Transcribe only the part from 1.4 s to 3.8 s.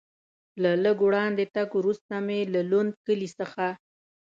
تګ وروسته مې له لوند کلي څخه.